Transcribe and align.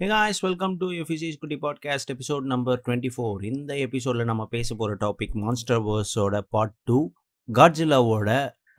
Hey 0.00 0.06
guys 0.06 0.40
welcome 0.40 0.72
to 0.76 0.86
FC 0.92 1.28
குட்டி 1.38 1.56
podcast 1.56 2.10
episode 2.12 2.44
number 2.44 2.80
twenty 2.86 3.10
four 3.16 3.44
இந்த 3.44 3.76
எபிசோடில் 3.76 4.24
நம்ம 4.24 4.42
பேச 4.46 4.74
போகிற 4.74 4.96
டாபிக் 5.00 5.34
மான்ஸ்டர் 5.34 5.80
வேர்ஸோட 5.82 6.38
part 6.48 6.74
two 6.84 6.98
காட்ஜிலாவோட 7.48 8.28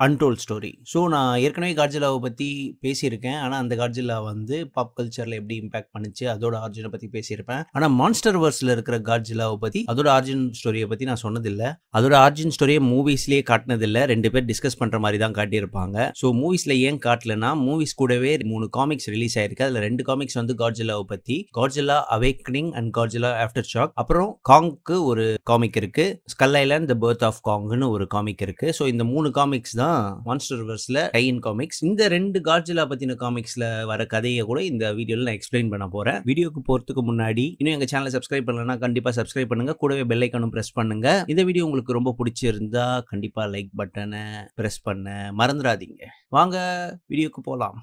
untold 0.06 0.42
story 0.44 0.72
so 0.92 1.00
நான் 1.14 1.36
ஏற்கனவே 1.46 1.74
காட்ஜிலாவை 1.80 2.18
பற்றி 2.26 2.48
பேசியிருக்கேன். 2.86 3.38
ஆனால் 3.44 3.60
அந்த 3.64 3.74
காட்ஜில்லா 3.80 4.18
வந்து 4.28 4.56
பாப் 4.76 4.92
கல்ச்சரில் 4.98 5.36
எப்படி 5.40 5.56
இம்பாக்ட் 5.62 5.90
பண்ணுச்சு 5.96 6.26
அதோட 6.34 6.56
ஆர்ஜினை 6.66 6.90
பற்றி 6.96 7.08
பேசியிருப்பேன். 7.16 7.62
ஆனால் 7.78 7.94
மான்ஸ்டர் 8.00 8.38
வேர்ஸில் 8.42 8.72
இருக்கிற 8.74 8.98
காட்ஜிலாவை 9.10 9.58
பற்றி 9.64 9.82
அதோட 9.94 10.10
ஆர்ஜின் 10.18 10.44
ஸ்டோரியை 10.60 10.90
பற்றி 10.92 11.08
நான் 11.12 11.22
சொன்னதில்லை. 11.24 11.70
அதோட 12.00 12.16
ஆர்ஜின் 12.26 12.54
ஸ்டோரியை 12.58 12.82
மூவிஸ்லேயே 12.92 13.44
காட்டினதில்லை. 13.52 14.04
ரெண்டு 14.14 14.32
பேர் 14.36 14.48
டிஸ்கஸ் 14.52 14.80
பண்ணுற 14.82 15.00
மாதிரி 15.06 15.22
தான் 15.24 15.36
காட்டியிருப்பாங்க. 15.40 15.98
ஸோ 16.22 16.30
மூவிஸில் 16.42 16.76
ஏன் 16.90 17.02
காட்டலனா 17.08 17.52
மூவிஸ் 17.66 17.98
கூடவே 18.02 18.34
மூணு 18.52 18.68
காமிக்ஸ் 18.78 19.10
ரிலீஸ் 19.16 19.38
ஆயிருக்கு. 19.40 19.66
அதில் 19.68 19.84
ரெண்டு 19.88 20.06
காமிக்ஸ் 20.12 20.40
வந்து 20.42 20.56
காட்ஜிலாவை 20.62 21.08
பற்றி 21.14 21.40
Godzilla 21.60 21.98
awakening 22.18 22.72
and 22.78 22.92
Godzilla 23.00 23.34
aftershock 23.74 23.98
அப்புறம் 24.04 24.30
காங்க்கு 24.52 24.98
ஒரு 25.10 25.28
காமிக் 25.52 25.82
இருக்கு. 25.84 26.08
Skull 26.36 26.58
Island 26.64 26.90
the 26.94 26.98
birth 27.06 27.28
of 27.32 27.42
காங்குன்னு 27.50 27.92
ஒரு 27.98 28.08
காமிக் 28.16 28.46
இருக்கு. 28.48 28.70
ஸோ 28.80 28.86
இந்த 28.94 29.04
மூணு 29.16 29.28
காமிக்ஸ் 29.42 29.76
தான் 29.82 29.86
மான்ஸ்டர் 30.28 30.64
வர்ஸ்ல 30.70 31.02
டைன் 31.16 31.40
காமிக்ஸ் 31.46 31.82
இந்த 31.88 32.08
ரெண்டு 32.16 32.40
காட்ஜிலா 32.48 32.84
பத்தின 32.92 33.16
காமிக்ஸ்ல 33.24 33.66
வர 33.92 34.02
கதையை 34.14 34.44
கூட 34.50 34.60
இந்த 34.72 34.86
வீடியோல 35.00 35.26
நான் 35.28 35.38
எக்ஸ்பிளைன் 35.40 35.72
பண்ண 35.74 35.88
போறேன். 35.96 36.20
வீடியோக்கு 36.30 36.62
போறதுக்கு 36.70 37.04
முன்னாடி 37.10 37.46
இன்னும் 37.60 37.76
எங்க 37.78 37.88
சேனலை 37.94 38.12
சப்ஸ்கிரைப் 38.16 38.48
பண்ணலன்னா 38.50 38.78
கண்டிப்பா 38.86 39.14
சப்ஸ்கிரைப் 39.20 39.52
பண்ணுங்க. 39.52 39.76
கூடவே 39.84 40.06
பெல் 40.12 40.26
ஐக்கனும் 40.28 40.54
பிரஸ் 40.56 40.76
பண்ணுங்க. 40.80 41.08
இந்த 41.34 41.44
வீடியோ 41.50 41.66
உங்களுக்கு 41.70 41.98
ரொம்ப 42.00 42.14
பிடிச்சிருந்தா 42.22 42.88
கண்டிப்பா 43.12 43.44
லைக் 43.56 43.72
பட்டனை 43.82 44.24
பிரஸ் 44.60 44.82
பண்ண 44.90 45.18
மறந்துடாதீங்க. 45.42 46.04
வாங்க 46.38 46.58
வீடியோக்கு 47.12 47.44
போகலாம் 47.50 47.78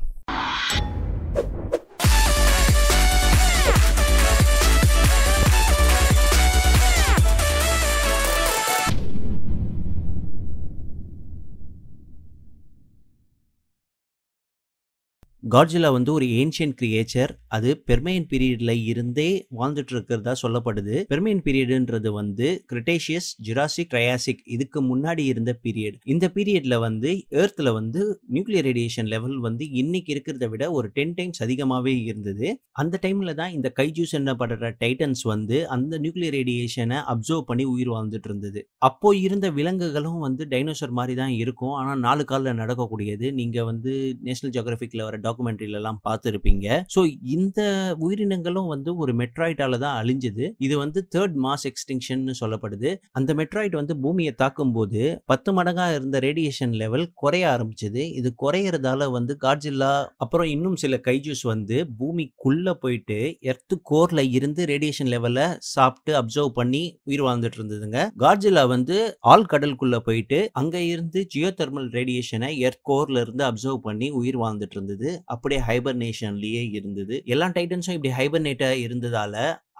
காட்ஜிலா 15.54 15.88
வந்து 15.94 16.10
ஒரு 16.18 16.26
ஏன்ஷியன் 16.38 16.72
கிரியேச்சர் 16.78 17.32
அது 17.56 17.70
பெர்மையன் 17.88 18.26
பீரியட்ல 18.30 18.72
இருந்தே 18.92 19.26
வாழ்ந்துட்டு 19.58 19.92
இருக்கிறதா 19.94 20.32
சொல்லப்படுது 20.40 20.94
பெர்மையன் 21.10 21.42
பீரியடுன்றது 21.46 22.10
வந்து 22.16 22.46
கிரிட்டேஷியஸ் 22.70 23.28
ஜுராசிக் 23.46 23.90
ட்ரையாசிக் 23.92 24.42
இதுக்கு 24.54 24.80
முன்னாடி 24.88 25.24
இருந்த 25.32 25.52
பீரியட் 25.64 25.98
இந்த 26.14 26.28
பீரியட்ல 26.36 26.78
வந்து 26.86 27.10
ஏர்த்ல 27.42 27.72
வந்து 27.78 28.00
நியூக்ளியர் 28.36 28.66
ரேடியேஷன் 28.68 29.10
லெவல் 29.14 29.36
வந்து 29.46 29.66
இன்னைக்கு 29.82 30.12
இருக்கிறத 30.14 30.48
விட 30.54 30.70
ஒரு 30.78 30.90
டென் 30.96 31.14
டைம்ஸ் 31.18 31.42
அதிகமாகவே 31.46 31.94
இருந்தது. 32.10 32.48
அந்த 32.82 33.00
டைம்ல 33.04 33.34
தான் 33.40 33.54
இந்த 33.58 33.70
கைஜூஸ் 33.78 34.16
என்னப்படுற 34.20 34.72
டைட்டன்ஸ் 34.82 35.22
வந்து 35.32 35.58
அந்த 35.76 35.94
நியூக்ளியர் 36.04 36.36
ரேடியேஷனை 36.38 37.00
அப்சர்வ் 37.14 37.46
பண்ணி 37.52 37.66
உயிர் 37.74 37.92
வாழ்ந்துட்டு 37.94 38.30
இருந்தது 38.30 38.62
அப்போ 38.90 39.14
இருந்த 39.26 39.46
விலங்குகளும் 39.60 40.20
வந்து 40.26 40.42
டைனோசர் 40.54 40.96
மாதிரி 41.00 41.16
தான் 41.22 41.36
இருக்கும். 41.42 41.76
ஆனால் 41.78 42.02
நாலு 42.08 42.24
காலில் 42.32 42.60
நடக்கக்கூடியது. 42.62 43.26
நீங்க 43.40 43.58
வந்து 43.70 43.92
நேஷனல் 44.28 44.54
ஜியோகிராஃபிக்ல 44.56 45.02
வர 45.04 45.16
டாக்குமெண்ட் 45.18 45.42
டாக்குமெண்ட்ரிலலாம் 45.46 45.98
பார்த்துருப்பீங்க. 46.06 46.66
ஸோ 46.94 47.00
இந்த 47.36 47.60
உயிரினங்களும் 48.06 48.68
வந்து 48.74 48.90
ஒரு 49.02 49.12
மெட்ராய்டால 49.20 49.78
தான் 49.84 49.96
அழிஞ்சுது. 50.00 50.44
இது 50.66 50.74
வந்து 50.82 51.00
தேர்ட் 51.14 51.36
மாஸ் 51.44 51.66
எக்ஸ்டிங்ஷன் 51.70 52.22
சொல்லப்படுது. 52.42 52.90
அந்த 53.18 53.30
மெட்ராய்ட் 53.40 53.76
வந்து 53.80 53.94
பூமியை 54.04 54.32
தாக்கும் 54.42 54.74
போது 54.76 55.02
பத்து 55.32 55.50
மடங்காக 55.58 55.96
இருந்த 55.98 56.16
ரேடியேஷன் 56.26 56.74
லெவல் 56.82 57.06
குறைய 57.22 57.44
ஆரம்பிச்சது. 57.54 58.02
இது 58.20 58.28
குறையறதால 58.44 59.10
வந்து 59.16 59.32
காட்ஜில்லா 59.44 59.92
அப்புறம் 60.24 60.50
இன்னும் 60.54 60.78
சில 60.84 60.94
கைஜூஸ் 61.08 61.44
வந்து 61.52 61.76
பூமிக்குள்ள 62.00 62.76
போயிட்டு 62.84 63.18
எர்த்து 63.52 63.74
கோர்ல 63.90 64.20
இருந்து 64.36 64.62
ரேடியேஷன் 64.72 65.12
லெவலை 65.14 65.46
சாப்பிட்டு 65.74 66.12
அப்சர்வ் 66.20 66.52
பண்ணி 66.60 66.82
உயிர் 67.08 67.24
வாழ்ந்துட்டு 67.26 67.58
இருந்ததுங்க 67.60 68.00
காட்ஜில்லா 68.24 68.64
வந்து 68.74 68.96
ஆள் 69.32 69.48
கடலுக்குள்ள 69.52 69.96
போயிட்டு 70.08 70.38
அங்க 70.60 70.76
இருந்து 70.92 71.20
ஜியோ 71.34 71.50
தெர்மல் 71.60 71.88
ரேடியேஷனை 71.98 72.50
எர்த் 72.66 72.84
கோர்ல 72.90 73.22
இருந்து 73.24 73.44
அப்சர்வ் 73.48 73.80
பண்ணி 73.86 74.08
உயிர் 74.20 74.38
வாழ்ந்துட்டு 74.42 74.76
இருந்தது 74.76 75.08
அப்படியே 75.24 75.60
ஹைபர்னேஷன்லயே 75.60 76.62
இருந்தது. 76.70 77.22
எல்லா 77.24 77.48
டைட்டன்ஸும் 77.48 77.96
இப்படி 77.98 78.12
ஹைபர்னேட்டா 78.18 78.70
இருந்ததால 78.86 79.36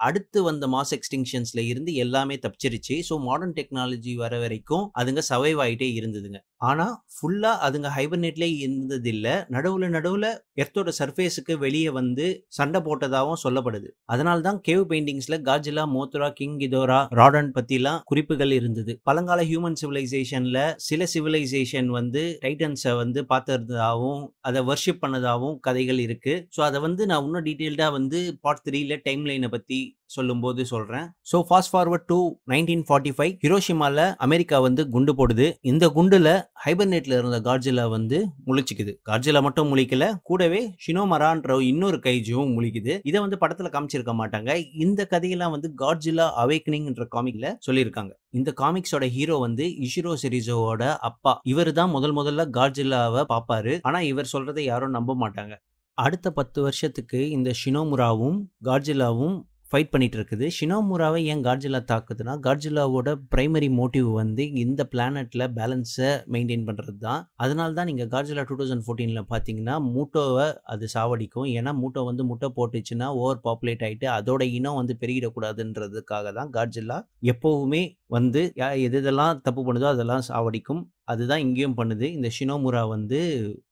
அடுத்து 0.07 0.39
வந்த 0.43 0.65
மாஸ் 0.67 0.93
எக்ஸ்டிங்ஷன்ஸ்ல 0.97 1.59
இருந்து 1.71 1.93
எல்லாமே 2.03 2.35
தப்பிச்சிருச்சு. 2.35 2.95
ஸோ 3.09 3.13
மாடர்ன் 3.27 3.55
டெக்னாலஜி 3.59 4.15
வர 4.15 4.39
வரைக்கும் 4.39 4.85
அதுங்க 5.01 5.21
சவைவ் 5.31 5.61
ஆகிட்டே 5.65 5.89
இருந்ததுங்க. 5.99 6.39
ஆனா 6.69 6.85
ஃபுல்லா 7.15 7.51
அதுங்க 7.65 7.87
ஹைபர்னேட்லேயே 7.95 8.55
இருந்தது 8.65 9.09
இல்ல 9.13 9.27
நடுவுல 9.55 9.89
நடுவுல 9.95 10.25
எர்த்தோட 10.61 10.89
சர்ஃபேஸுக்கு 10.99 11.53
வெளியே 11.63 11.89
வந்து 11.89 12.25
சண்டை 12.49 12.79
போட்டதாகவும் 12.87 13.41
சொல்லப்படுது. 13.43 13.89
அதனால 14.05 14.41
தான் 14.41 14.59
cave 14.67 14.83
பெயிண்டிங்ஸ்ல 14.91 15.37
Godzilla 15.49 15.83
Mothra 15.95 16.29
King 16.39 16.57
Ghidorah 16.61 16.99
Rodan 17.19 17.51
பத்திலாம் 17.57 18.01
குறிப்புகள் 18.03 18.53
இருந்தது. 18.59 18.93
பழங்கால 19.03 19.43
ஹியூமன் 19.51 19.79
சிவிலைசேஷன்ல 19.81 20.57
சில 20.77 21.07
சிவிலைசேஷன் 21.13 21.89
வந்து 21.89 22.23
டைட்டன்ஸை 22.43 22.93
வந்து 23.03 23.21
பார்த்ததாகவும் 23.33 24.23
அதை 24.41 24.61
வர்ஷிப் 24.71 25.01
பண்ணதாகவும் 25.03 25.57
கதைகள் 25.67 25.99
இருக்கு. 25.99 26.35
ஸோ 26.57 26.61
அதை 26.69 26.79
வந்து 26.79 27.05
நான் 27.05 27.23
இன்னும் 27.27 27.47
டீட்டெயில்டா 27.49 27.89
வந்து 27.99 28.21
பார்ட் 28.45 28.63
த்ரீல 28.67 28.99
டைம் 29.07 29.25
லைனை 29.31 29.49
பத்தி 29.55 29.79
சொல்லும்போது 30.15 30.61
சொல்றேன். 30.71 31.05
So 31.31 31.37
fast 31.47 31.71
forward 31.73 32.05
to 32.11 32.17
nineteen 32.51 32.83
forty 32.87 33.11
five 33.15 33.31
ஹிரோஷிமாவில் 33.43 34.03
America 34.25 34.57
வந்து 34.65 34.81
குண்டு 34.93 35.13
போடுது. 35.19 35.47
இந்த 35.71 35.85
குண்டுல 35.95 36.29
ஹைபர்நேட்ல 36.65 37.17
இருந்த 37.19 37.39
கார்ஜிலா 37.47 37.85
வந்து 37.95 38.17
முழிச்சுக்குது. 38.47 38.93
கார்ஜிலா 39.09 39.41
மட்டும் 39.47 39.69
முழிக்கல 39.71 40.07
கூடவே 40.29 40.61
ஷினோமரான்ற 40.85 41.57
இன்னொரு 41.71 41.99
கைஜியும் 42.07 42.53
முழிக்குது. 42.57 42.95
இதை 43.09 43.19
வந்து 43.25 43.39
படத்துல 43.43 43.71
காமிச்சிருக்க 43.75 44.15
மாட்டாங்க. 44.21 44.51
இந்த 44.85 45.01
கதையெல்லாம் 45.13 45.55
வந்து 45.55 45.71
கார்ஜிலா 45.83 46.27
அவேக்கனிங்ன்ற 46.43 47.05
காமிக்ல 47.15 47.53
சொல்லியிருக்காங்க. 47.67 48.13
இந்த 48.31 48.51
காமிக்ஸோட 48.61 49.05
ஹீரோ 49.17 49.37
வந்து 49.37 49.65
இஷிரோ 49.87 50.13
செரிசோவோட 50.23 50.83
அப்பா. 51.09 51.33
இவர் 51.53 51.71
தான் 51.73 51.89
முதல் 51.89 52.17
முதல்ல 52.19 52.45
கார்ஜில்லாவை 52.57 53.23
பார்ப்பாரு 53.33 53.73
ஆனால் 53.81 54.07
இவர் 54.11 54.33
சொல்றதை 54.33 54.63
யாரும் 54.71 54.95
நம்ப 54.97 55.15
மாட்டாங்க. 55.23 55.55
அடுத்த 55.97 56.27
பத்து 56.31 56.59
வருஷத்துக்கு 56.61 57.19
இந்த 57.29 57.49
ஷினோமுராவும் 57.59 58.39
கார்ஜிலாவும் 58.65 59.35
ஃபைட் 59.75 59.89
பண்ணிட்டு 59.93 60.17
இருக்குது 60.17 60.45
ஷினோமுராவை 60.55 61.21
ஏன் 61.31 61.41
கார்ஜிலா 61.45 61.79
தாக்குதுன்னா 61.89 62.33
கார்ஜிலாவோட 62.45 63.09
பிரைமரி 63.33 63.67
மோட்டிவ் 63.79 64.09
வந்து 64.19 64.43
இந்த 64.61 64.81
பிளானட்ல 64.91 65.47
பேலன்ஸை 65.57 66.11
மெயின்டைன் 66.33 66.63
பண்ணுறது 66.67 66.99
தான் 67.07 67.23
அதனால 67.43 67.75
தான் 67.79 67.89
நீங்கள் 67.89 68.09
கார்ஜிலா 68.13 68.45
டூ 68.49 68.57
தௌசண்ட் 68.61 68.85
ஃபோர்டீனில் 68.85 69.21
பார்த்தீங்கன்னா 69.31 69.75
மூட்டோவை 69.95 70.47
அது 70.73 70.87
சாவடிக்கும். 70.95 71.47
ஏன்னா 71.57 71.73
மூட்டோ 71.81 72.05
வந்து 72.09 72.25
முட்டை 72.31 72.49
போட்டுச்சுன்னா 72.59 73.09
ஓவர் 73.21 73.43
பாப்புலேட் 73.47 73.85
ஆகிட்டு 73.87 74.09
அதோட 74.17 74.41
இனம் 74.57 74.79
வந்து 74.81 74.95
பெருகிடக்கூடாதுன்றதுக்காக 75.03 76.33
தான் 76.39 76.53
கார்ஜிலா 76.57 76.99
எப்போவுமே 77.33 77.83
வந்து 78.17 78.43
எது 78.87 78.97
எதெல்லாம் 79.01 79.41
தப்பு 79.47 79.63
பண்ணுதோ 79.67 79.89
அதெல்லாம் 79.95 80.27
சாவடிக்கும். 80.31 80.83
அதுதான் 81.11 81.43
இங்கேயும் 81.45 81.77
பண்ணுது. 81.79 82.07
இந்த 82.17 82.29
ஷினோமுரா 82.37 82.83
வந்து 82.95 83.19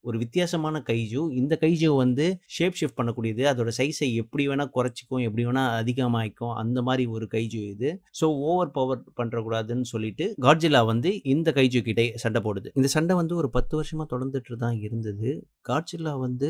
ஒரு 0.07 0.17
வித்தியாசமான 0.23 0.75
கைஜு. 0.89 1.21
இந்த 1.39 1.53
கைஜு 1.61 1.87
வந்து 2.01 2.25
ஷேப் 2.55 2.77
ஷிஃப்ட் 2.79 2.97
பண்ணக்கூடியது. 2.99 3.43
அதோட 3.51 3.69
சைஸை 3.79 4.07
எப்படி 4.21 4.43
வேணால் 4.49 4.71
குறைச்சிக்கும் 4.75 5.23
எப்படி 5.27 5.43
வேணால் 5.47 5.71
அதிகமாகிக்கும் 5.81 6.53
அந்த 6.61 6.81
மாதிரி 6.87 7.03
ஒரு 7.15 7.27
கைஜு 7.35 7.61
இது. 7.73 7.89
ஸோ 8.19 8.27
ஓவர் 8.49 8.73
பவர் 8.77 9.01
பண்ணுறக்கூடாதுன்னு 9.19 9.87
சொல்லிட்டு 9.93 10.27
காட்ஜிலா 10.47 10.81
வந்து 10.91 11.11
இந்த 11.33 11.51
கைஜு 11.59 11.81
கிட்டே 11.87 12.05
சண்டை 12.23 12.41
போடுது. 12.47 12.69
இந்த 12.79 12.89
சண்டை 12.95 13.15
வந்து 13.21 13.35
ஒரு 13.41 13.49
பத்து 13.57 13.73
வருஷமாக 13.79 14.07
தொடர்ந்துட்டு 14.13 14.59
தான் 14.65 14.77
இருந்தது. 14.87 15.31
காட்ஜிலா 15.69 16.13
வந்து 16.25 16.49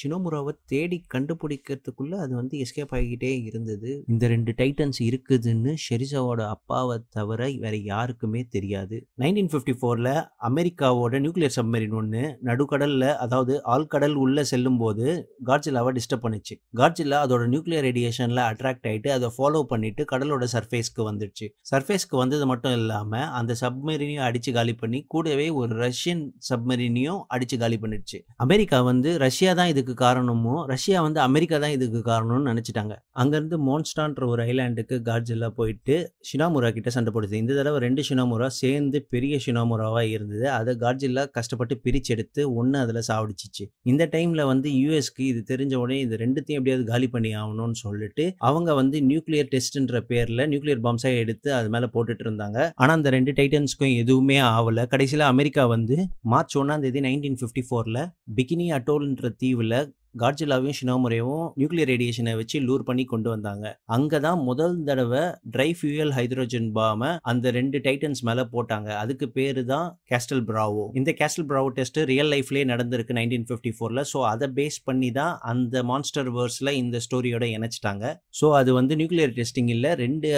ஷினோமுராவை 0.00 0.54
தேடி 0.74 1.00
கண்டுபிடிக்கிறதுக்குள்ள 1.16 2.14
அது 2.24 2.32
வந்து 2.40 2.54
எஸ்கேப் 2.64 2.94
ஆகிக்கிட்டே 2.98 3.32
இருந்தது. 3.50 3.90
இந்த 4.12 4.24
ரெண்டு 4.34 4.52
டைட்டன்ஸ் 4.60 5.00
இருக்குதுன்னு 5.08 5.74
ஷெரிசாவோட 5.86 6.40
அப்பாவை 6.56 6.96
தவிர 7.18 7.40
வேற 7.64 7.74
யாருக்குமே 7.92 8.42
தெரியாது. 8.56 8.96
நைன்டீன் 9.22 9.50
ஃபிஃப்டி 9.52 9.74
ஃபோரில் 9.80 10.11
அமெரிக்காவோட 10.48 11.20
நியூக்ளியர் 11.24 11.54
சப்மரின் 11.56 11.96
ஒன்று 12.00 12.22
நடுக்கடலில் 12.48 13.08
அதாவது 13.24 13.54
ஆழ்கடல் 13.74 14.16
உள்ளே 14.24 14.42
செல்லும் 14.52 14.78
போது 14.82 15.06
காட்ஜிலாவை 15.48 15.90
டிஸ்டர்ப் 15.98 16.24
பண்ணுச்சு. 16.24 16.54
காட்ஜில்லா 16.80 17.18
அதோட 17.26 17.42
நியூக்ளியர் 17.52 17.84
ரேடியேஷனில் 17.88 18.42
அட்ராக்ட் 18.50 18.88
ஆகிட்டு 18.90 19.10
அதை 19.16 19.30
ஃபாலோ 19.36 19.62
பண்ணிட்டு 19.72 20.04
கடலோட 20.12 20.46
சர்ஃபேஸ்க்கு 20.54 21.02
வந்துடுச்சு. 21.10 21.48
சர்ஃபேஸ்க்கு 21.70 22.16
வந்தது 22.22 22.46
மட்டும் 22.52 22.76
இல்லாமல் 22.80 23.28
அந்த 23.40 23.56
சப்மரினையும் 23.62 24.26
அடித்து 24.28 24.52
காலி 24.58 24.74
பண்ணி 24.82 25.00
கூடவே 25.14 25.48
ஒரு 25.62 25.72
ரஷ்யன் 25.84 26.24
சப்மரினையும் 26.50 27.20
அடித்து 27.36 27.58
காலி 27.64 27.78
பண்ணிடுச்சு. 27.84 28.20
அமெரிக்கா 28.46 28.80
வந்து 28.90 29.10
ரஷ்யா 29.26 29.52
தான் 29.60 29.72
இதுக்கு 29.74 29.96
காரணமும் 30.04 30.60
ரஷ்யா 30.74 30.98
வந்து 31.08 31.20
அமெரிக்கா 31.28 31.58
தான் 31.64 31.76
இதுக்கு 31.78 32.02
காரணம்னு 32.12 32.48
நினச்சிட்டாங்க. 32.52 32.94
அங்கேருந்து 33.22 33.56
மோன்ஸ்டான்ற 33.68 34.22
ஒரு 34.32 34.42
ஐலாண்டுக்கு 34.50 34.96
காட்ஜில்லா 35.10 35.48
போயிட்டு 35.60 35.96
ஷினாமுரா 36.28 36.68
கிட்ட 36.76 36.90
சண்டை 36.96 37.10
போடுது 37.14 37.40
இந்த 37.42 37.52
தடவை 37.58 37.78
ரெண்டு 37.86 38.02
ஷினாமுரா 38.08 38.48
சேர்ந்து 38.62 38.98
பெரிய 39.14 39.34
ஷினாமுராவாக 39.44 40.01
இருந்தது. 40.08 40.50
அதை 40.50 40.72
காட்ஜில்லா 40.82 41.24
கஷ்டப்பட்டு 41.38 41.74
பிரிச்செடுத்து 41.84 42.42
ஒன்று 42.60 42.78
அதில் 42.78 43.00
சாவடிச்சிச்சு. 43.08 43.64
இந்த 43.92 44.08
டைமில் 44.14 44.44
வந்து 44.52 44.70
யூஎஸ்க்கு 44.82 45.24
இது 45.30 45.42
தெரிஞ்ச 45.52 45.74
உடனே 45.74 45.98
இது 46.00 46.16
ரெண்டுத்தையும் 46.24 46.60
எப்படியாவது 46.60 46.86
காலி 46.92 47.08
பண்ணி 47.14 47.32
ஆகணும்னு 47.42 47.78
சொல்லிட்டு 47.84 48.26
அவங்க 48.50 48.70
வந்து 48.80 48.98
நியூக்ளியர் 49.10 49.50
டெஸ்ட்ன்ற 49.54 50.00
பேரில் 50.10 50.44
நியூக்ளியர் 50.52 50.84
பம்ஸாக 50.88 51.22
எடுத்து 51.24 51.48
அது 51.54 51.68
மேலே 51.76 51.88
போட்டுட்டு 51.94 52.26
இருந்தாங்க. 52.28 52.58
ஆனால் 52.74 52.96
அந்த 52.96 53.10
ரெண்டு 53.16 53.32
டைட்டன்ஸ்க்கும் 53.38 53.96
எதுவுமே 54.02 54.38
ஆகலை 54.52 54.84
கடைசியில் 54.94 55.30
அமெரிக்கா 55.32 55.64
வந்து 55.76 55.98
மார்ச் 56.34 56.56
ஒன்றாம் 56.58 56.84
தேதி 56.86 57.00
நைன்டீன் 57.00 57.40
ஃபிஃப்டி 57.42 57.64
ஃபோரில் 57.68 58.02
பிகினி 58.34 58.68
அட்டோல்ன்ற 58.78 59.28
தீவில் 59.42 59.76
காட்ஜிலாவையும் 60.20 60.76
ஷினோமுரையும் 60.78 61.42
நியூக்ளியர் 61.60 61.90
ரேடியேஷனை 61.92 62.32
வச்சு 62.40 62.56
லூர் 62.68 62.84
பண்ணி 62.88 63.04
கொண்டு 63.12 63.28
வந்தாங்க. 63.32 63.66
அங்கே 63.96 64.18
தான் 64.26 64.40
முதல் 64.48 64.76
தடவை 64.88 65.22
ட்ரை 65.54 65.68
ஃபியூயல் 65.78 66.12
ஹைட்ரோஜன் 66.18 66.68
பாமை 66.78 67.10
அந்த 67.32 67.52
ரெண்டு 67.58 67.80
டைட்டன்ஸ் 67.86 68.22
மேலே 68.28 68.44
போட்டாங்க. 68.54 68.88
அதுக்கு 69.02 69.28
பேர் 69.36 69.60
தான் 69.72 69.88
கேஸ்டல் 70.12 70.44
பிராவோ. 70.50 70.84
இந்த 71.00 71.10
கேஸ்டல் 71.20 71.48
பிராவோ 71.52 71.70
டெஸ்ட் 71.78 72.00
ரியல் 72.12 72.30
லைஃப்லேயே 72.34 72.66
நடந்திருக்கு 72.72 73.16
நைன்டீன் 73.20 73.46
ஃபிஃப்டி 73.50 73.72
ஃபோரில். 73.76 74.02
ஸோ 74.12 74.20
அதை 74.32 74.48
பேஸ் 74.58 74.78
பண்ணி 74.88 75.10
தான் 75.20 75.34
அந்த 75.52 75.82
மான்ஸ்டர் 75.92 76.30
வேர்ஸில் 76.36 76.72
இந்த 76.82 77.00
ஸ்டோரியோட 77.06 77.44
இணைச்சிட்டாங்க. 77.56 78.04
ஸோ 78.40 78.48
அது 78.60 78.70
வந்து 78.80 78.96
நியூக்ளியர் 79.02 79.34
டெஸ்டிங் 79.38 79.70
இல்லை. 79.76 79.92
ரெண்டு 80.04 80.28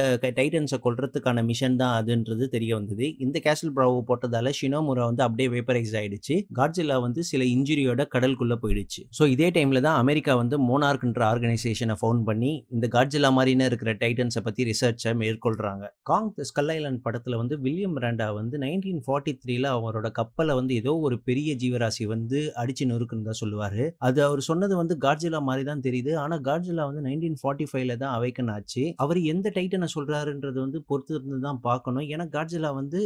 டைட்டன்ஸை 0.41 0.81
கொள்றதுக்கான 0.87 1.45
மிஷன் 1.51 1.79
தான் 1.83 1.95
அதுன்றது 2.01 2.45
தெரிய 2.57 2.73
வந்தது. 2.79 3.07
இந்த 3.27 3.37
கேஸ்டல் 3.47 3.75
பிராவோ 3.77 3.99
போட்டதால 4.11 4.53
ஷினோமுரா 4.61 5.05
வந்து 5.11 5.23
அப்படியே 5.27 5.49
வேப்பரைஸ் 5.57 5.95
ஆயிடுச்சு. 6.01 6.35
காட்ஜிலா 6.61 6.97
வந்து 7.07 7.21
சில 7.33 7.43
இன்ஜுரியோட 7.57 8.03
கடலுக்குள்ள 8.15 8.57
போயிடுச்சு. 8.65 9.03
ஸோ 9.19 9.25
இதே 9.35 9.49
டைம் 9.57 9.64
டைமில் 9.65 9.85
தான் 9.87 9.99
அமெரிக்கா 10.03 10.33
வந்து 10.41 10.57
மோனார்க்ன்ற 10.69 11.23
ஆர்கனைசேஷனை 11.33 11.95
ஃபவுன் 12.01 12.19
பண்ணி 12.29 12.51
இந்த 12.75 12.87
காட்ஜிலா 12.95 13.29
மாதிரின்னு 13.37 13.67
இருக்கிற 13.71 13.91
டைட்டன்ஸை 14.03 14.41
பற்றி 14.47 14.63
ரிசர்ச்சை 14.69 15.11
மேற்கொள்கிறாங்க 15.21 15.85
காங் 16.09 16.29
தி 16.37 16.45
ஸ்கல் 16.49 16.71
ஐலண்ட் 16.75 17.01
படத்தில் 17.07 17.37
வந்து 17.41 17.55
வில்லியம் 17.65 17.97
ராண்டா 18.05 18.27
வந்து 18.39 18.57
நைன்டீன் 18.65 19.01
ஃபார்ட்டி 19.07 19.33
த்ரீல 19.43 19.69
அவரோட 19.77 20.09
கப்பலை 20.19 20.55
வந்து 20.61 20.75
ஏதோ 20.81 20.93
ஒரு 21.07 21.17
பெரிய 21.29 21.53
ஜீவராசி 21.63 22.07
வந்து 22.15 22.41
அடிச்சு 22.63 22.87
நொறுக்குன்னு 22.91 23.29
தான் 23.29 23.41
சொல்லுவார். 23.43 23.81
அது 24.09 24.21
அவர் 24.27 24.43
சொன்னது 24.49 24.77
வந்து 24.83 24.97
காட்ஜிலா 25.07 25.41
மாதிரி 25.49 25.65
தான் 25.71 25.85
தெரியுது. 25.87 26.13
ஆனால் 26.25 26.43
காட்ஜிலா 26.49 26.87
வந்து 26.91 27.05
நைன்டீன் 27.09 27.39
ஃபார்ட்டி 27.43 27.69
ஃபைவ்ல 27.71 27.97
தான் 28.03 28.15
அவைக்கன் 28.19 28.53
ஆச்சு 28.57 28.85
அவர் 29.07 29.21
எந்த 29.35 29.53
டைட்டனை 29.59 29.91
சொல்கிறாருன்றது 29.97 30.61
வந்து 30.65 30.81
பொறுத்து 30.91 31.15
இருந்து 31.19 31.41
தான் 31.49 31.63
பார்க்கணும். 31.69 32.07
ஏன்னா 32.13 32.29
காட்ஜிலா 32.37 32.73
வந்து 32.81 33.01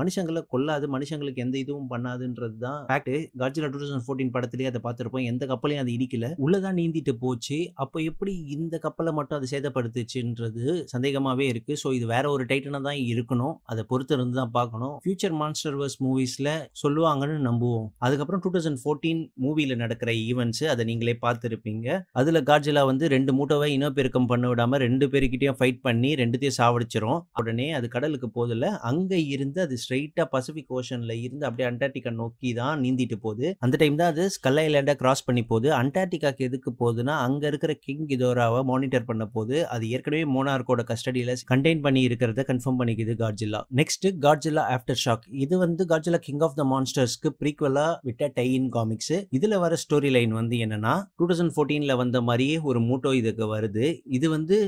மனுஷங்களை 0.00 0.44
கொல்லாது 0.56 0.84
மனுஷங்களுக்கு 0.96 1.44
எந்த 1.46 1.58
இதுவும் 1.64 1.90
பண்ணாதுன்றது 1.94 2.58
தான் 2.66 2.80
fact 2.92 3.12
Godzilla 3.44 3.70
two 3.72 3.80
thousand 3.84 4.06
fourteen 4.08 4.34
படத்திலேயே 4.38 4.70
அதை 4.74 4.82
பார்த்துருப்போம். 4.88 5.26
எந்த 5.32 5.42
கப்பலையும் 5.54 5.84
அது 5.84 5.90
இடிக்கல 6.02 6.28
உள்ளதான் 6.44 6.78
நீந்திட்டு 6.80 7.14
போச்சு. 7.24 7.60
அப்போ 7.84 7.98
எப்படி 8.10 8.34
இந்த 8.56 8.74
கப்பலை 8.86 9.14
மட்டும் 9.18 9.38
அது 9.38 9.48
சேதப்படுத்துச்சுன்றது 9.54 10.64
சந்தேகமாவே 10.92 11.46
இருக்கு. 11.52 11.72
ஸோ 11.82 11.88
இது 11.98 12.06
வேற 12.14 12.24
ஒரு 12.34 12.44
டைட்டனா 12.50 12.80
தான் 12.88 13.00
இருக்கணும். 13.12 13.54
அதை 13.72 13.82
பொறுத்து 13.90 14.14
இருந்து 14.16 14.36
தான் 14.40 14.54
பார்க்கணும். 14.58 14.94
ஃபியூச்சர் 15.04 15.36
மான்ஸ்டர் 15.42 15.76
வர்ஸ் 15.80 15.98
மூவிஸ்ல 16.06 16.48
சொல்லுவாங்கன்னு 16.82 17.38
நம்புவோம். 17.48 17.88
அதுக்கப்புறம் 18.06 18.42
டூ 18.44 18.52
தௌசண்ட் 18.54 18.80
ஃபோர்டீன் 18.82 19.22
மூவியில் 19.44 19.80
நடக்கிற 19.82 20.10
ஈவெண்ட்ஸ் 20.28 20.64
அதை 20.72 20.82
நீங்களே 20.90 21.14
பார்த்துருப்பீங்க. 21.24 21.86
அதுல 22.20 22.40
காட்ஜிலா 22.50 22.84
வந்து 22.90 23.04
ரெண்டு 23.14 23.32
மூட்டவை 23.38 23.68
இனப்பெருக்கம் 23.76 24.28
பண்ண 24.32 24.46
விடாம 24.52 24.78
ரெண்டு 24.86 25.06
பேருக்கிட்டையும் 25.12 25.58
ஃபைட் 25.60 25.80
பண்ணி 25.86 26.10
ரெண்டுத்தையும் 26.22 26.58
சாவடிச்சிரும். 26.60 27.20
உடனே 27.40 27.68
அது 27.78 27.86
கடலுக்கு 27.94 28.30
போதில் 28.36 28.68
அங்க 28.90 29.12
இருந்து 29.34 29.58
அது 29.66 29.76
ஸ்ட்ரைட்டா 29.82 30.24
பசிபிக் 30.34 30.72
ஓஷன்ல 30.78 31.14
இருந்து 31.24 31.46
அப்படியே 31.48 31.68
அண்டார்டிகா 31.70 32.12
நோக்கி 32.22 32.50
தான் 32.60 32.80
நீந்திட்டு 32.84 33.16
போகுது. 33.24 33.46
அந்த 33.64 33.74
டைம் 33.82 33.98
தான் 34.00 34.12
அது 34.12 34.24
ஸ்கல் 34.36 34.60
ஐலாண்டை 34.64 34.94
கிராஸ் 35.02 35.24
பண்ணி 35.28 35.42
போகுது. 35.50 35.68
அண்டார்டிகாக்கு 35.92 36.42
எதுக்கு 36.48 36.70
போகுதுன்னா 36.80 37.14
அங்க 37.24 37.42
இருக்கிற 37.50 37.72
கிங் 37.84 38.06
கிதோராவை 38.10 38.60
மானிட்டர் 38.70 39.06
பண்ண 39.08 39.24
போது 39.34 39.56
அது 39.74 39.84
ஏற்கனவே 39.94 40.22
மோனார்க்கோட 40.34 40.82
கஸ்டடியில 40.90 41.34
கண்டெயின் 41.50 41.82
பண்ணி 41.86 42.00
இருக்கிறத 42.08 42.44
கன்ஃபார்ம் 42.50 42.78
பண்ணிக்குது 42.80 43.14
காட்ஜில்லா. 43.22 43.60
Next 43.80 44.06
Godzilla 44.26 44.62
aftershock. 45.04 45.24
இது 45.44 45.54
வந்து 45.64 45.82
காட்ஜில்லா 45.92 46.20
கிங் 46.26 46.44
ஆஃப் 46.46 46.56
த 46.60 46.64
மான்ஸ்டர்ஸ்க்கு 46.72 47.30
ப்ரீக்வலா 47.40 47.86
விட்ட 48.08 48.30
டை 48.38 48.46
இன் 48.58 48.70
காமிக்ஸ் 48.76 49.16
இதுல 49.38 49.58
வர 49.64 49.76
ஸ்டோரி 49.84 50.12
லைன் 50.16 50.32
வந்து 50.40 50.56
என்னன்னா 50.66 50.94
டூ 51.18 51.26
தௌசண்ட் 51.32 51.54
ஃபோர்டீன்ல 51.56 51.96
வந்த 52.02 52.20
மாதிரியே 52.28 52.56
ஒரு 52.70 52.80
மூட்டோ 52.88 53.12
இதுக்கு 53.20 53.46
வருது. 53.56 53.86
இது 54.18 54.28
வந்து 54.36 54.58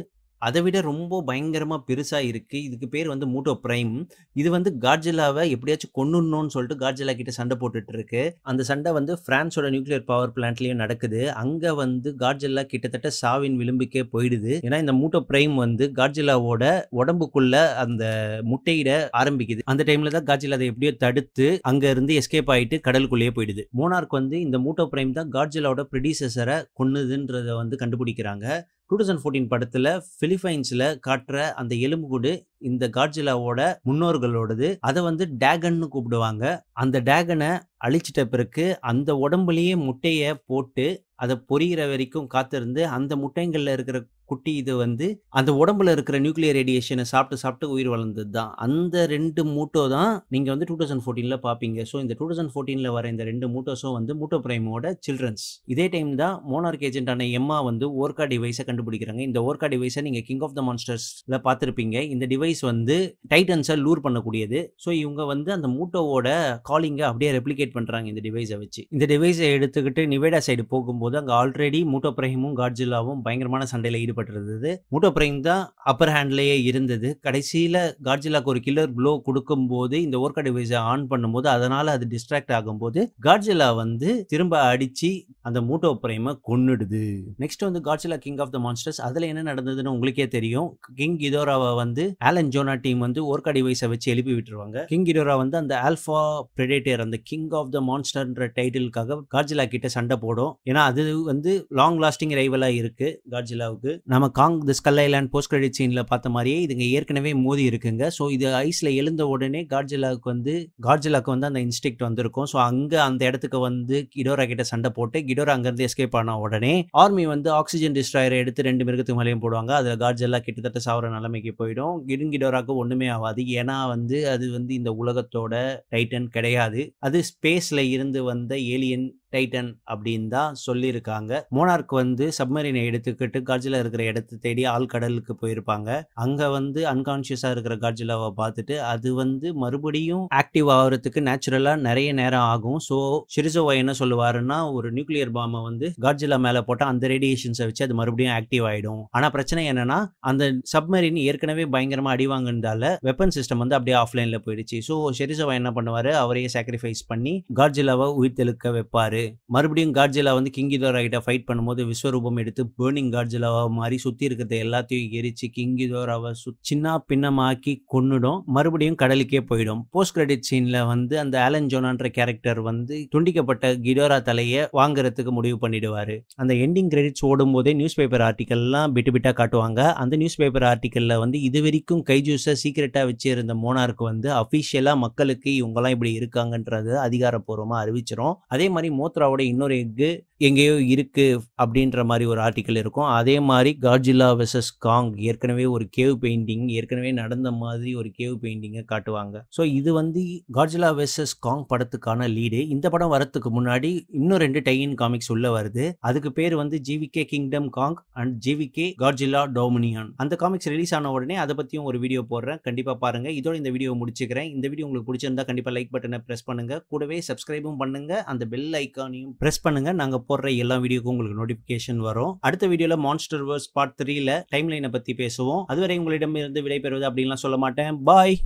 அதை 0.46 0.61
விட 0.67 0.79
ரொம்ப 0.88 1.20
பயங்கரமாக 1.29 1.81
பெருசாக 1.88 2.29
இருக்குது 2.31 2.62
இதுக்கு 2.67 2.87
பேர் 2.94 3.11
வந்து 3.12 3.26
மூட்டோ 3.35 3.52
பிரைம். 3.64 3.94
இது 4.41 4.49
வந்து 4.56 4.70
காட்ஜிலாவை 4.85 5.44
எப்படியாச்சும் 5.55 5.94
கொண்டுணுன்னு 5.99 6.52
சொல்லிட்டு 6.55 6.79
காட்ஜிலா 6.85 7.14
கிட்ட 7.20 7.32
சண்டை 7.38 7.56
போட்டுட்டு 7.62 7.93
இருக்கு. 7.96 8.23
அந்த 8.52 8.64
சண்டை 8.70 8.93
வந்து 8.99 9.12
பிரான்ஸோட 9.26 9.69
நியூக்ளியர் 9.75 10.05
பவர் 10.11 10.35
பிளான்ட்லேயும் 10.37 10.82
நடக்குது. 10.85 11.20
அங்கே 11.43 11.73
வந்து 11.82 12.11
காட்ஜிலா 12.25 12.64
கிட்டத்தட்ட 12.73 13.11
சாவின் 13.20 13.58
விளிம்புக்கே 13.62 14.05
போயிடுது. 14.14 14.52
ஏன்னா 14.67 14.81
இந்த 14.85 14.94
மூட்டோ 15.00 15.20
பிரைம் 15.31 15.56
வந்து 15.64 15.87
காட்ஜிலாவோட 16.00 16.64
உடம்புக்குள்ள 17.00 17.55
அந்த 17.85 18.05
முட்டையிட 18.52 18.91
ஆரம்பிக்குது. 19.23 19.64
அந்த 19.73 19.82
டைம்ல 19.91 20.14
தான் 20.17 20.29
காட்ஜிலா 20.31 20.58
அதை 20.61 20.69
எப்படியோ 20.73 20.94
தடுத்து 21.05 21.49
அங்கே 21.73 21.91
இருந்து 21.94 22.14
எஸ்கேப் 22.23 22.52
ஆயிட்டு 22.56 22.79
கடலுக்குள்ளேயே 22.88 23.35
போயிடுது. 23.38 23.64
மோனார்க் 23.81 24.19
வந்து 24.20 24.37
இந்த 24.46 24.58
மூட்டோ 24.67 24.87
பிரைம் 24.93 25.17
தான் 25.19 25.32
காட்ஜிலாவோட 25.38 25.85
ப்ரொடியூசரை 25.93 26.58
கொன்னுதுன்றதை 26.81 27.55
வந்து 27.62 27.76
கண்டுபிடிக்கிறாங்க. 27.82 28.46
டூ 28.90 28.96
தௌசண்ட் 28.98 29.20
ஃபோர்டீன் 29.22 29.48
படத்தில் 29.48 29.88
பிலிப்பைன்ஸில் 30.20 30.86
காட்டுற 31.06 31.36
அந்த 31.52 31.75
எலும்புக்கூடு 31.75 32.32
இந்த 32.58 32.88
காட்ஜிலாவோட 32.88 33.60
முன்னோர்களோடது 33.88 34.69
அதை 34.81 35.02
வந்து 35.02 35.25
டேகன்னு 35.38 35.86
கூப்பிடுவாங்க. 35.94 36.44
அந்த 36.72 37.00
டேகனை 37.00 37.50
அழிச்சிட்ட 37.84 38.25
பிறகு 38.25 38.66
அந்த 38.81 39.10
உடம்புலயே 39.25 39.75
முட்டையை 39.84 40.31
போட்டு 40.46 40.86
அதை 41.14 41.36
பொரியிற 41.48 41.81
வரைக்கும் 41.88 42.26
காத்திருந்து 42.26 42.82
அந்த 42.88 43.16
முட்டைங்கள்ல 43.16 43.72
இருக்கிற 43.72 43.98
குட்டி 44.31 44.53
இது 44.61 44.73
வந்து 44.82 45.06
அந்த 45.38 45.50
உடம்புல 45.62 45.93
இருக்கிற 45.97 46.17
நியூக்ளியர் 46.25 46.56
ரேடியேஷனை 46.59 47.05
சாப்பிட்டு 47.12 47.43
சாப்பிட்டு 47.43 47.67
உயிர் 47.75 47.91
வளர்ந்தது 47.94 48.31
தான் 48.37 48.50
அந்த 48.67 49.05
ரெண்டு 49.15 49.43
மூட்டோ 49.55 49.82
தான் 49.94 50.12
நீங்க 50.35 50.49
வந்து 50.55 50.69
டூ 50.71 50.76
தௌசண்ட் 50.81 51.05
ஃபோர்டீன்ல 51.05 51.37
பாப்பீங்க. 51.47 51.79
ஸோ 51.91 51.97
இந்த 52.05 52.15
டூ 52.19 52.26
தௌசண்ட் 52.31 52.53
ஃபோர்டீன்ல 52.55 52.91
வர 52.97 53.11
இந்த 53.15 53.25
ரெண்டு 53.31 53.49
மூட்டோஸும் 53.55 53.97
வந்து 53.99 54.15
மூட்டோ 54.21 54.38
பிரைமோட 54.47 54.93
சில்ட்ரன்ஸ் 55.06 55.44
இதே 55.75 55.87
டைம் 55.94 56.11
தான் 56.23 56.37
மோனார்க் 56.53 56.85
ஏஜென்டான 56.91 57.29
எம்மா 57.41 57.59
வந்து 57.69 57.88
ஓர்கா 58.03 58.26
டிவைஸை 58.32 58.65
கண்டுபிடிக்கிறாங்க. 58.71 59.23
இந்த 59.29 59.41
ஓர்கா 59.49 59.69
டிவைஸை 59.75 60.03
நீங்க 60.09 60.23
கிங் 60.29 60.44
ஆஃப் 60.49 60.56
த 60.59 60.65
மான்ஸ்டர்ஸ்ல 60.69 61.41
பார்த்துருப்பீங்க. 61.49 61.97
இந்த 62.15 62.25
டிவைஸ் 62.35 62.62
வந்து 62.70 62.97
டைட்டன்ஸை 63.35 63.77
லூர் 63.85 64.05
பண்ணக்கூடியது. 64.06 64.61
ஸோ 64.85 64.91
இவங்க 65.03 65.23
வந்து 65.32 65.53
அந்த 65.59 65.70
மூட்டோவோட 65.77 66.29
காலிங்கை 66.70 67.06
அப்படியே 67.11 67.32
ரெப்ளிகேட் 67.38 67.77
பண்றாங்க 67.79 68.09
இந்த 68.12 68.25
டிவைஸை 68.29 68.59
வச்சு. 68.65 68.82
இந்த 68.94 69.05
டிவைஸை 69.15 69.49
எடுத்துக்கிட்டு 69.59 70.03
நிவேடா 70.15 70.43
சைடு 70.49 70.67
போகும்போது 70.75 71.19
அங்கே 71.23 71.35
ஆல்ரெடி 71.41 71.82
மூட்டோ 71.93 72.12
பிரைமும் 72.19 72.56
காட்ஜிலாவும் 72.62 73.23
பயங்கரமான 73.29 73.67
சண்டையில் 73.75 74.03
ஈடுபட்டிருந்தது. 74.14 74.70
மூட்டோ 74.93 75.08
பிரைம் 75.16 75.40
தான் 75.49 75.62
அப்பர் 75.90 76.12
ஹேண்ட்லேயே 76.16 76.56
இருந்தது. 76.70 77.08
கடைசியில் 77.26 77.81
காட்ஜிலாக்கு 78.06 78.50
ஒரு 78.52 78.61
கில்லர் 78.66 78.93
ப்ளோ 78.99 79.12
கொடுக்கும்போது 79.28 79.96
இந்த 80.06 80.16
ஓர்கா 80.25 80.43
டிவைஸை 80.49 80.78
ஆன் 80.93 81.05
பண்ணும்போது 81.12 81.49
அதனால் 81.56 81.93
அது 81.96 82.06
டிஸ்ட்ராக்ட் 82.14 82.52
ஆகும்போது 82.58 83.00
காட்ஜிலா 83.26 83.69
வந்து 83.82 84.08
திரும்ப 84.32 84.55
அடித்து 84.72 85.11
அந்த 85.49 85.58
மூட்டோ 85.69 85.90
பிரைமை 86.02 86.32
கொன்னுடுது. 86.49 87.05
நெக்ஸ்ட் 87.43 87.66
வந்து 87.69 87.82
Godzilla 87.88 88.19
king 88.26 88.40
of 88.44 88.55
the 88.56 88.61
monsters 88.66 89.00
அதில் 89.08 89.28
என்ன 89.31 89.44
நடந்ததுன்னு 89.50 89.94
உங்களுக்கே 89.96 90.28
தெரியும். 90.37 90.69
கிங் 91.00 91.19
இதோராவை 91.28 91.70
வந்து 91.82 92.05
ஆலன் 92.28 92.52
ஜோனா 92.55 92.75
டீம் 92.87 93.00
வந்து 93.06 93.20
ஓர்கா 93.32 93.52
டிவைஸை 93.58 93.88
வச்சு 93.94 94.08
எழுப்பி 94.14 94.32
விட்டுருவாங்க. 94.37 94.78
கிங் 94.93 95.06
கிடோரா 95.10 95.37
வந்து 95.43 95.56
அந்த 95.62 95.75
ஆல்ஃபா 95.88 96.20
பிரெடேட்டர் 96.58 97.05
அந்த 97.06 97.17
கிங் 97.31 97.50
ஆஃப் 97.60 97.72
த 97.76 97.81
மான்ஸ்டர்ன்ற 97.90 98.49
டைட்டிலுக்காக 98.58 99.20
காட்ஜிலா 99.34 99.64
கிட்ட 99.75 99.88
சண்டை 99.96 100.17
போடும். 100.25 100.52
ஏன்னா 100.70 100.82
அது 100.90 101.02
வந்து 101.31 101.52
லாங் 101.81 101.99
லாஸ்டிங் 102.05 102.34
ரைவலாக 102.40 102.81
இருக்கு 102.81 103.08
காட்ஜிலாவுக்கு. 103.34 103.93
நம்ம 104.12 104.27
Kong 104.39 104.56
the 104.69 104.75
Skull 104.79 104.99
Island 105.03 105.31
post 105.35 105.51
credit 105.51 105.77
சீனில் 105.77 106.01
பார்த்த 106.08 106.31
மாதிரியே 106.32 106.56
இதுங்க 106.65 106.84
ஏற்கனவே 106.96 107.31
மோதி 107.44 107.63
இருக்குங்க. 107.69 108.08
ஸோ 108.17 108.25
இது 108.34 108.46
ஐஸில் 108.67 108.91
எழுந்த 109.01 109.23
உடனே 109.34 109.61
காட்ஜிலாவுக்கு 109.70 110.29
வந்து 110.32 110.55
காட்ஜிலாக்கு 110.87 111.31
வந்து 111.32 111.49
அந்த 111.49 111.61
இன்ஸ்டிக்ட் 111.67 112.05
வந்திருக்கும். 112.06 112.49
ஸோ 112.53 112.56
அங்கே 112.67 112.99
அந்த 113.06 113.23
இடத்துக்கு 113.29 113.61
வந்து 113.69 113.99
கிடோரா 114.17 114.44
கிட்ட 114.51 114.67
சண்டை 114.73 114.91
போட்டு 114.99 115.20
கிடோரா 115.31 115.55
அங்கேருந்து 115.56 115.87
எஸ்கேப் 115.89 116.19
ஆன 116.20 116.37
உடனே 116.44 116.75
ஆர்மி 117.05 117.25
வந்து 117.32 117.51
ஆக்சிஜன் 117.61 117.96
டிஸ்ட்ராயரை 117.99 118.41
எடுத்து 118.44 118.69
ரெண்டு 118.69 118.87
மிருகத்துக்கு 118.89 119.20
மேலேயும் 119.20 119.43
போடுவாங்க. 119.46 119.73
அதில் 119.81 120.01
காட்ஜெல்லா 120.05 120.41
கிட்டத்தட்ட 120.49 120.82
சாவர 120.89 121.15
நிலைமைக்கு 121.17 121.55
போயிடும். 121.63 121.96
கிடுங்கிடோராக்கு 122.11 122.75
ஒன்றுமே 122.82 123.08
ஆகாது. 123.17 123.43
ஏன்னா 123.63 123.79
வந்து 123.94 124.20
அது 124.34 124.49
வந்து 124.58 124.75
இந்த 124.81 124.93
உலகத்தோட 125.05 125.55
டைட்டன் 125.94 126.29
கிடையாது. 126.37 126.82
அது 127.08 127.20
ஸ்பேஸில் 127.32 127.84
இருந்து 127.94 128.23
வந்த 128.31 128.53
ஏலியன் 128.77 129.08
டைட்டன் 129.34 129.70
அப்படின்னு 129.93 130.29
தான் 130.36 130.58
சொல்லியிருக்காங்க. 130.67 131.32
மோனார்க் 131.56 131.94
வந்து 132.03 132.26
சப்மரீனை 132.38 132.82
எடுத்துக்கிட்டு 132.91 133.41
காட்ஜிலா 133.50 133.81
இருக்கிற 133.82 134.05
இடத்த 134.10 134.38
தேடி 134.46 134.62
ஆழ்கடலுக்கு 134.74 135.34
போயிருப்பாங்க. 135.43 135.88
அங்க 136.24 136.48
வந்து 136.56 136.81
அன்கான்சியஸா 136.93 137.50
இருக்கிற 137.55 137.76
காட்ஜிலாவை 137.84 138.31
பார்த்துட்டு 138.41 138.76
அது 138.93 139.08
வந்து 139.22 139.48
மறுபடியும் 139.64 140.24
ஆக்டிவ் 140.41 140.69
ஆகிறதுக்கு 140.76 141.22
நேச்சுரலா 141.29 141.74
நிறைய 141.88 142.08
நேரம் 142.20 142.46
ஆகும். 142.55 142.81
ஸோ 142.88 142.98
ஷிரிசோவா 143.36 143.74
என்ன 143.82 143.94
சொல்லுவாருன்னா 144.03 144.58
ஒரு 144.76 144.91
நியூக்ளியர் 144.98 145.34
பாம்பை 145.38 145.62
வந்து 145.69 145.86
காட்ஜிலா 146.06 146.38
மேல 146.46 146.62
போட்டா 146.69 146.84
அந்த 146.93 147.05
ரேடியேஷன்ஸை 147.14 147.67
வச்சு 147.70 147.84
அது 147.86 147.94
மறுபடியும் 148.00 148.34
ஆக்டிவ் 148.38 148.64
ஆயிடும். 148.70 149.03
ஆனா 149.17 149.26
பிரச்சனை 149.36 149.62
என்னன்னா 149.72 149.98
அந்த 150.31 150.44
சப்மரீன் 150.72 151.20
ஏற்கனவே 151.29 151.67
பயங்கரமா 151.74 152.12
அடிவாங்கனதால 152.17 152.93
வெப்பன் 153.08 153.34
சிஸ்டம் 153.36 153.62
வந்து 153.62 153.76
அப்படியே 153.79 153.96
ஆஃப்லைன்ல 154.03 154.38
போயிடுச்சு. 154.46 154.79
ஸோ 154.88 154.94
ஷெரிசோவா 155.19 155.55
என்ன 155.60 155.72
பண்ணுவாரு? 155.79 156.12
அவரையே 156.22 156.50
சாக்ரிஃபைஸ் 156.56 157.03
பண்ணி 157.12 157.34
காட்ஜிலாவை 157.60 158.08
உயிர் 158.20 158.38
தெழுக்க 158.41 158.72
வைப்பாரு. 158.76 159.23
மறுபடியும் 159.54 159.94
காட்ஜிலா 159.98 160.32
வந்து 160.38 160.50
கிங்கிதோரா 160.56 161.00
கிட்ட 161.06 161.19
ஃபைட் 161.24 161.46
பண்ணும்போது 161.48 161.82
விஸ்வரூபம் 161.90 162.38
எடுத்து 162.43 162.62
பேர்னிங் 162.78 163.10
காட்ஜிலாவா 163.16 163.62
மாதிரி 163.78 163.96
சுத்தி 164.04 164.26
இருக்கிறத 164.28 164.56
எல்லாத்தையும் 164.66 165.12
எரிச்சு 165.20 165.48
கிங்கிதோராவை 165.56 166.32
சு 166.43 166.50
சின்ன 166.70 166.94
பின்னமாக்கி 167.08 167.74
கொன்னுடும். 167.94 168.40
மறுபடியும் 168.56 168.98
கடலுக்கே 169.02 169.40
போயிடும். 169.50 169.82
போஸ்ட் 169.90 170.14
கிரெடிட் 170.16 170.46
சீனில் 170.50 170.81
வந்து 170.93 171.14
அந்த 171.22 171.34
ஆலன் 171.46 171.69
ஜோனான்ற 171.74 172.08
கேரக்டர் 172.19 172.60
வந்து 172.70 172.96
துண்டிக்கப்பட்ட 173.14 173.72
கிடோரா 173.86 174.19
தலையை 174.31 174.62
வாங்குறதுக்கு 174.81 175.34
முடிவு 175.38 175.58
பண்ணிடுவாரு. 175.64 176.16
அந்த 176.43 176.52
எண்டிங் 176.64 176.90
கிரெடிட்ஸ் 176.94 177.24
ஓடும் 177.31 177.54
போதே 177.56 177.72
நியூஸ் 177.81 177.98
பேப்பர் 178.00 178.26
ஆர்டிக்கல்லாம் 178.28 178.93
பிட்டு 178.96 179.12
பிட்டாக 179.16 179.34
காட்டுவாங்க. 179.40 179.81
அந்த 180.02 180.14
நியூஸ் 180.22 180.38
பேப்பர் 180.43 180.69
ஆர்டிக்கலில் 180.72 181.19
வந்து 181.24 181.40
இது 181.48 181.62
வரைக்கும் 181.66 182.02
கைஜூஸை 182.10 182.54
சீக்கிரட்டாக 182.62 183.04
வச்சிருந்த 183.10 183.54
மோனாருக்கு 183.64 184.04
வந்து 184.10 184.31
அபிஷியலா 184.43 184.93
மக்களுக்கு 185.04 185.50
இவங்கெல்லாம் 185.60 185.94
இப்படி 185.96 186.12
இருக்காங்கன்றது 186.19 186.93
அதிகாரப்பூர்வமா 187.06 187.76
அறிவிச்சிரும். 187.84 188.34
அதே 188.54 188.66
மாதிரி 188.74 188.88
மோத்ராவோட 189.15 189.43
இன்னொரு 189.44 189.75
எக்கு 189.77 190.09
எங்கேயோ 190.48 190.77
இருக்குது 190.93 191.41
அப்படின்ற 191.63 192.05
மாதிரி 192.10 192.24
ஒரு 192.32 192.41
ஆர்டிக்கல் 192.46 192.79
இருக்கும். 192.82 193.08
அதே 193.19 193.36
மாதிரி 193.51 193.70
காட்ஜில்லா 193.86 194.29
வெர்சஸ் 194.41 194.70
காங் 194.86 195.10
ஏற்கனவே 195.29 195.67
ஒரு 195.74 195.84
கேவ் 195.96 196.15
பெயிண்டிங் 196.24 196.65
ஏற்கனவே 196.79 197.10
நடந்த 197.20 197.51
மாதிரி 197.63 197.91
ஒரு 198.01 198.08
கேவ் 198.19 198.34
பெயிண்டிங்கை 198.44 198.82
காட்டுவாங்க. 198.93 199.43
ஸோ 199.56 199.65
இது 199.79 199.91
வந்து 200.01 200.22
காட்ஜிலா 200.58 200.91
வெர்சஸ் 201.01 201.34
காங் 201.46 201.65
படத்துக்கான 201.72 202.29
லீடு 202.36 202.60
இந்த 202.77 202.86
படம் 202.94 203.13
வரத்துக்கு 203.15 203.51
முன்னாடி 203.58 203.93
இன்னும் 204.20 204.43
ரெண்டு 204.44 204.63
டைன் 204.69 204.94
காமிக்ஸ் 205.03 205.32
உள்ள 205.36 205.46
வருது. 205.56 205.86
அதுக்கு 206.10 206.32
பேர் 206.39 206.56
வந்து 206.63 206.79
GVK 206.89 207.24
kingdom 207.32 207.70
Kong 207.79 207.98
and 208.22 208.34
GVK 208.46 208.89
Godzilla 209.05 209.43
dominion 209.58 210.10
அந்த 210.24 210.34
காமிக்ஸ் 210.43 210.70
ரிலீஸ் 210.74 210.94
ஆன 210.98 211.13
உடனே 211.17 211.39
அதை 211.44 211.55
பற்றியும் 211.60 211.89
ஒரு 211.93 212.01
வீடியோ 212.05 212.22
போடுறேன். 212.32 212.60
கண்டிப்பாக 212.69 212.96
பாருங்க. 213.05 213.29
இதோட 213.41 213.55
இந்த 213.63 213.70
வீடியோ 213.77 213.93
முடிச்சுக்கிறேன். 214.03 214.51
இந்த 214.56 214.67
வீடியோ 214.72 214.86
உங்களுக்கு 214.89 215.08
பிடிச்சிருந்தா 215.10 215.46
கண்டிப்பாக 215.51 215.74
லைக் 215.79 215.93
பட்டனை 215.94 216.20
ப்ரெஸ் 216.27 216.46
பண்ணுங்க. 216.51 216.82
கூடவே 216.93 217.19
சப்ஸ்கிரைபும் 217.31 217.81
பண்ணுங்க. 217.82 218.13
அந்த 218.32 218.44
பெல் 218.55 218.77
ஐக்கானையும் 218.82 219.32
ப்ரெஸ் 219.43 219.63
பண்ணுங்க. 219.67 219.93
நாங்கள் 220.03 220.24
போடுற 220.34 220.56
எல்லா 220.64 220.79
வீடியோக்கும் 220.84 221.14
உங்களுக்கு 221.17 221.41
நோட்டிஃபிகேஷன் 221.43 222.03
வரும். 222.10 222.32
அடுத்த 222.48 222.64
வீடியோவில் 222.74 223.03
மான்ஸ்டர் 223.08 223.46
வர்ஸ் 223.50 223.70
பார்ட் 223.79 223.96
த்ரீல 224.03 224.41
டைம் 224.55 224.70
லைனை 224.74 224.93
பற்றி 224.98 225.14
பேசுவோம். 225.24 225.64
அதுவரை 225.72 225.98
உங்களிடம் 226.03 226.36
இருந்து 226.43 226.62
விடைபெறுவது 226.67 227.06
அப்படின்லாம் 227.10 227.44
சொல்ல 227.46 227.56
மாட்டேன். 227.64 228.03
பாய் 228.10 228.36